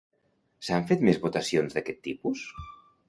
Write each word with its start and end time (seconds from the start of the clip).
S'han 0.69 0.87
fet 0.91 1.05
més 1.09 1.21
votacions 1.25 1.77
d'aquest 1.77 2.01
tipus? 2.09 2.43